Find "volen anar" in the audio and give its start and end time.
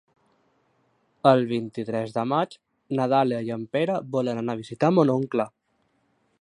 4.19-4.57